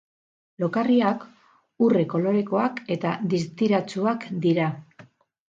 Lokarriak 0.61 1.25
urre-kolorekoak 1.89 2.81
eta 2.97 3.13
distiratsuak 3.35 4.29
dira. 4.49 4.73